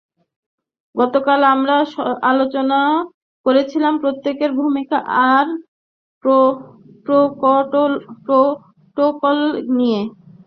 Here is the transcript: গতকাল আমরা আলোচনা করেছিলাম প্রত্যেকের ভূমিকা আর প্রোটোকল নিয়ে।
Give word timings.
গতকাল 0.95 1.39
আমরা 1.53 1.75
আলোচনা 2.31 2.79
করেছিলাম 3.45 3.93
প্রত্যেকের 4.03 4.51
ভূমিকা 4.59 4.97
আর 5.31 5.45
প্রোটোকল 8.25 9.37
নিয়ে। 9.77 10.01